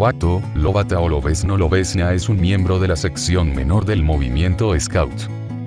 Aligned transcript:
Lobato, 0.00 0.40
Lobata 0.54 0.98
o 0.98 1.10
Lobesno 1.10 1.58
Lobesna 1.58 2.14
es 2.14 2.30
un 2.30 2.40
miembro 2.40 2.78
de 2.78 2.88
la 2.88 2.96
sección 2.96 3.54
menor 3.54 3.84
del 3.84 4.02
movimiento 4.02 4.72
Scout. 4.80 5.12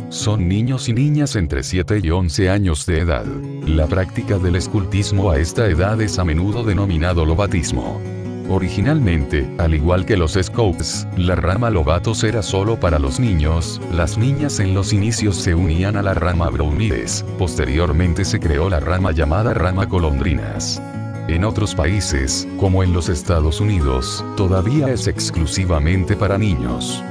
Son 0.10 0.48
niños 0.48 0.90
y 0.90 0.94
niñas 0.94 1.36
entre 1.36 1.62
7 1.62 2.02
y 2.04 2.10
11 2.10 2.50
años 2.50 2.88
de 2.88 3.02
edad. 3.02 3.28
La 3.68 3.86
práctica 3.86 4.40
del 4.40 4.56
escultismo 4.56 5.30
a 5.30 5.38
esta 5.38 5.68
edad 5.68 6.02
es 6.02 6.18
a 6.18 6.26
menudo 6.26 6.64
denominado 6.64 7.26
lobatismo. 7.26 8.02
Originalmente, 8.50 9.48
al 9.60 9.76
igual 9.76 10.04
que 10.04 10.18
los 10.18 10.34
Scouts, 10.34 11.08
la 11.16 11.36
rama 11.36 11.70
Lobatos 11.70 12.24
era 12.24 12.42
solo 12.42 12.80
para 12.80 12.98
los 12.98 13.20
niños, 13.20 13.80
las 13.92 14.18
niñas 14.18 14.60
en 14.60 14.74
los 14.74 14.94
inicios 14.94 15.36
se 15.36 15.54
unían 15.54 15.96
a 15.96 16.02
la 16.02 16.16
rama 16.16 16.50
Brownies, 16.50 17.24
posteriormente 17.38 18.26
se 18.26 18.40
creó 18.40 18.68
la 18.68 18.80
rama 18.80 19.12
llamada 19.12 19.54
rama 19.54 19.88
Colondrinas. 19.88 20.82
En 21.30 21.46
otros 21.46 21.74
países, 21.74 22.46
como 22.60 22.84
en 22.84 22.92
los 22.92 23.08
Estados 23.08 23.62
Unidos, 23.62 24.26
todavía 24.36 24.90
es 24.90 25.08
exclusivamente 25.08 26.18
para 26.18 26.38
niños. 26.38 27.02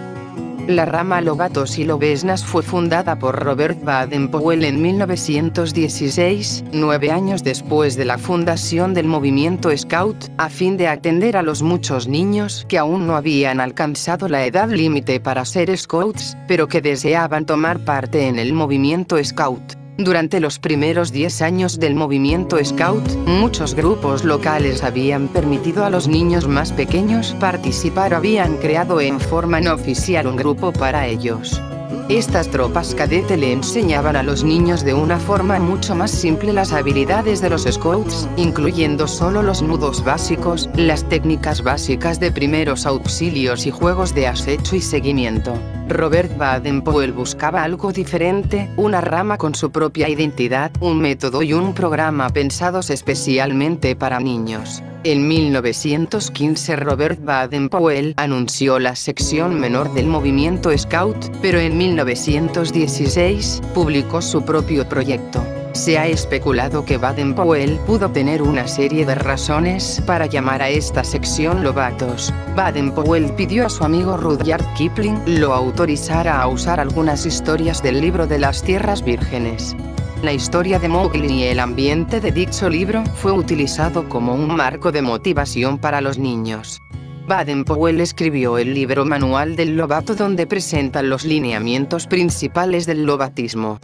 La 0.68 0.84
rama 0.84 1.20
Lobatos 1.22 1.78
y 1.78 1.84
Lobesnas 1.84 2.44
fue 2.44 2.62
fundada 2.62 3.18
por 3.18 3.42
Robert 3.42 3.82
Baden-Powell 3.82 4.64
en 4.64 4.80
1916, 4.80 6.64
nueve 6.72 7.10
años 7.10 7.42
después 7.42 7.96
de 7.96 8.04
la 8.04 8.16
fundación 8.16 8.94
del 8.94 9.06
movimiento 9.06 9.76
Scout, 9.76 10.26
a 10.36 10.50
fin 10.50 10.76
de 10.76 10.86
atender 10.88 11.36
a 11.36 11.42
los 11.42 11.62
muchos 11.62 12.06
niños 12.06 12.64
que 12.68 12.78
aún 12.78 13.06
no 13.06 13.16
habían 13.16 13.60
alcanzado 13.60 14.28
la 14.28 14.44
edad 14.46 14.68
límite 14.68 15.18
para 15.20 15.44
ser 15.46 15.76
Scouts, 15.76 16.36
pero 16.46 16.68
que 16.68 16.80
deseaban 16.80 17.44
tomar 17.44 17.80
parte 17.80 18.28
en 18.28 18.38
el 18.38 18.52
movimiento 18.52 19.22
Scout. 19.24 19.81
Durante 19.98 20.40
los 20.40 20.58
primeros 20.58 21.12
10 21.12 21.42
años 21.42 21.78
del 21.78 21.94
movimiento 21.94 22.56
Scout, 22.64 23.06
muchos 23.26 23.74
grupos 23.74 24.24
locales 24.24 24.82
habían 24.82 25.28
permitido 25.28 25.84
a 25.84 25.90
los 25.90 26.08
niños 26.08 26.48
más 26.48 26.72
pequeños 26.72 27.36
participar 27.38 28.14
habían 28.14 28.56
creado 28.56 29.02
en 29.02 29.20
forma 29.20 29.60
no 29.60 29.74
oficial 29.74 30.26
un 30.26 30.36
grupo 30.36 30.72
para 30.72 31.06
ellos. 31.06 31.60
Estas 32.08 32.48
tropas 32.48 32.94
cadete 32.94 33.36
le 33.36 33.52
enseñaban 33.52 34.16
a 34.16 34.22
los 34.22 34.44
niños 34.44 34.82
de 34.82 34.94
una 34.94 35.18
forma 35.18 35.58
mucho 35.58 35.94
más 35.94 36.10
simple 36.10 36.52
las 36.52 36.72
habilidades 36.72 37.40
de 37.42 37.50
los 37.50 37.62
scouts, 37.62 38.28
incluyendo 38.36 39.06
solo 39.06 39.42
los 39.42 39.62
nudos 39.62 40.02
básicos, 40.02 40.70
las 40.74 41.06
técnicas 41.08 41.62
básicas 41.62 42.18
de 42.18 42.32
primeros 42.32 42.86
auxilios 42.86 43.66
y 43.66 43.70
juegos 43.70 44.14
de 44.14 44.26
acecho 44.26 44.74
y 44.74 44.80
seguimiento. 44.80 45.54
Robert 45.92 46.36
Baden-Powell 46.36 47.12
buscaba 47.12 47.62
algo 47.62 47.92
diferente, 47.92 48.70
una 48.76 49.00
rama 49.00 49.36
con 49.38 49.54
su 49.54 49.70
propia 49.70 50.08
identidad, 50.08 50.70
un 50.80 51.00
método 51.00 51.42
y 51.42 51.52
un 51.52 51.74
programa 51.74 52.30
pensados 52.30 52.90
especialmente 52.90 53.94
para 53.94 54.20
niños. 54.20 54.82
En 55.04 55.26
1915 55.26 56.76
Robert 56.76 57.24
Baden-Powell 57.24 58.14
anunció 58.16 58.78
la 58.78 58.94
sección 58.94 59.58
menor 59.58 59.92
del 59.94 60.06
movimiento 60.06 60.76
Scout, 60.76 61.16
pero 61.42 61.58
en 61.58 61.76
1916 61.76 63.62
publicó 63.74 64.22
su 64.22 64.44
propio 64.44 64.88
proyecto. 64.88 65.44
Se 65.72 65.98
ha 65.98 66.06
especulado 66.06 66.84
que 66.84 66.98
Baden-Powell 66.98 67.78
pudo 67.86 68.10
tener 68.10 68.42
una 68.42 68.68
serie 68.68 69.06
de 69.06 69.14
razones 69.14 70.02
para 70.06 70.26
llamar 70.26 70.60
a 70.60 70.68
esta 70.68 71.02
sección 71.02 71.64
Lobatos. 71.64 72.32
Baden-Powell 72.54 73.32
pidió 73.32 73.64
a 73.64 73.70
su 73.70 73.82
amigo 73.82 74.18
Rudyard 74.18 74.64
Kipling 74.74 75.40
lo 75.40 75.54
autorizara 75.54 76.42
a 76.42 76.46
usar 76.46 76.78
algunas 76.78 77.24
historias 77.24 77.82
del 77.82 78.02
libro 78.02 78.26
de 78.26 78.38
las 78.38 78.62
tierras 78.62 79.02
vírgenes. 79.02 79.74
La 80.22 80.34
historia 80.34 80.78
de 80.78 80.90
Mowgli 80.90 81.32
y 81.32 81.44
el 81.44 81.58
ambiente 81.58 82.20
de 82.20 82.32
dicho 82.32 82.68
libro 82.68 83.02
fue 83.16 83.32
utilizado 83.32 84.08
como 84.10 84.34
un 84.34 84.54
marco 84.54 84.92
de 84.92 85.00
motivación 85.00 85.78
para 85.78 86.02
los 86.02 86.18
niños. 86.18 86.82
Baden-Powell 87.26 88.00
escribió 88.02 88.58
el 88.58 88.74
libro 88.74 89.06
Manual 89.06 89.56
del 89.56 89.76
Lobato 89.76 90.14
donde 90.14 90.46
presentan 90.46 91.08
los 91.08 91.24
lineamientos 91.24 92.06
principales 92.06 92.84
del 92.84 93.04
lobatismo. 93.04 93.80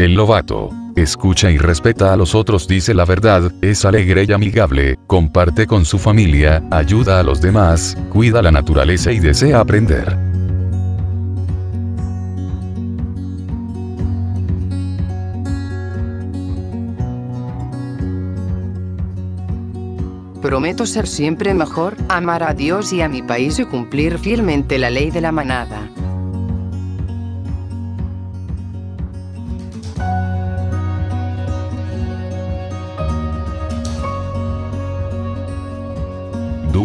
El 0.00 0.14
lobato. 0.14 0.70
Escucha 0.96 1.50
y 1.50 1.58
respeta 1.58 2.14
a 2.14 2.16
los 2.16 2.34
otros, 2.34 2.66
dice 2.66 2.94
la 2.94 3.04
verdad, 3.04 3.52
es 3.60 3.84
alegre 3.84 4.24
y 4.26 4.32
amigable, 4.32 4.98
comparte 5.06 5.66
con 5.66 5.84
su 5.84 5.98
familia, 5.98 6.62
ayuda 6.70 7.20
a 7.20 7.22
los 7.22 7.42
demás, 7.42 7.98
cuida 8.08 8.40
la 8.40 8.50
naturaleza 8.50 9.12
y 9.12 9.18
desea 9.18 9.60
aprender. 9.60 10.16
Prometo 20.40 20.86
ser 20.86 21.06
siempre 21.06 21.52
mejor, 21.52 21.94
amar 22.08 22.42
a 22.42 22.54
Dios 22.54 22.94
y 22.94 23.02
a 23.02 23.08
mi 23.10 23.20
país 23.20 23.58
y 23.58 23.66
cumplir 23.66 24.18
fielmente 24.18 24.78
la 24.78 24.88
ley 24.88 25.10
de 25.10 25.20
la 25.20 25.30
manada. 25.30 25.90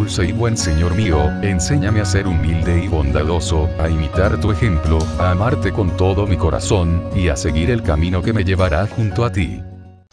Dulce 0.06 0.32
buen 0.32 0.56
Señor 0.56 0.94
mío, 0.94 1.18
enséñame 1.42 2.00
a 2.00 2.04
ser 2.04 2.28
humilde 2.28 2.84
y 2.84 2.86
bondadoso, 2.86 3.68
a 3.80 3.88
imitar 3.88 4.40
tu 4.40 4.52
ejemplo, 4.52 4.98
a 5.18 5.32
amarte 5.32 5.72
con 5.72 5.96
todo 5.96 6.28
mi 6.28 6.36
corazón, 6.36 7.10
y 7.12 7.26
a 7.26 7.34
seguir 7.34 7.72
el 7.72 7.82
camino 7.82 8.22
que 8.22 8.32
me 8.32 8.44
llevará 8.44 8.86
junto 8.86 9.24
a 9.24 9.32
ti. 9.32 9.60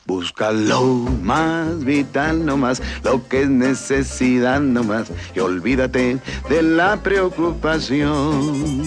Busca 0.08 0.52
lo 0.52 0.84
más 1.22 1.86
vital 1.86 2.44
nomás, 2.44 2.82
lo 3.04 3.28
que 3.28 3.44
es 3.44 3.50
necesidad 3.50 4.62
nomás, 4.62 5.12
y 5.36 5.40
olvídate 5.42 6.18
de 6.50 6.64
la 6.64 6.98
preocupación. 6.98 8.82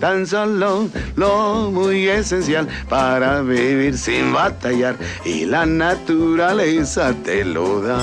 Tan 0.00 0.26
solo 0.26 0.86
lo 1.16 1.70
muy 1.70 2.08
esencial 2.08 2.68
para 2.90 3.40
vivir 3.40 3.96
sin 3.96 4.34
batallar, 4.34 4.96
y 5.24 5.46
la 5.46 5.64
naturaleza 5.64 7.14
te 7.24 7.42
lo 7.42 7.80
da. 7.80 7.98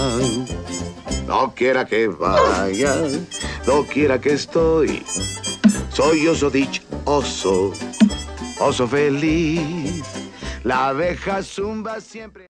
No 1.29 1.53
quiera 1.53 1.85
que 1.85 2.07
vaya, 2.07 2.95
no 3.67 3.83
quiera 3.83 4.19
que 4.19 4.33
estoy. 4.33 5.05
Soy 5.93 6.27
oso 6.27 6.49
dichoso, 6.49 7.71
oso 8.59 8.87
feliz. 8.87 10.03
La 10.63 10.87
abeja 10.87 11.43
zumba 11.43 12.01
siempre. 12.01 12.29